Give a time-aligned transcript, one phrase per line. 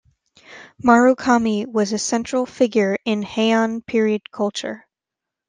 [0.83, 4.87] Murakami was a central figure in Heian period culture.